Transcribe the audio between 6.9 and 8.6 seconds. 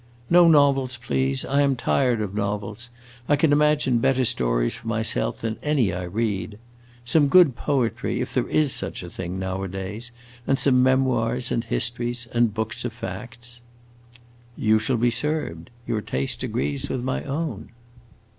Some good poetry, if there